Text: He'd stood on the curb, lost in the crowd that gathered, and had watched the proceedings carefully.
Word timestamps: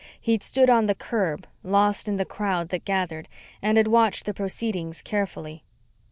He'd 0.19 0.41
stood 0.41 0.67
on 0.67 0.87
the 0.87 0.95
curb, 0.95 1.45
lost 1.61 2.07
in 2.07 2.15
the 2.17 2.25
crowd 2.25 2.69
that 2.69 2.85
gathered, 2.85 3.27
and 3.61 3.77
had 3.77 3.87
watched 3.87 4.25
the 4.25 4.33
proceedings 4.33 4.99
carefully. 5.03 5.63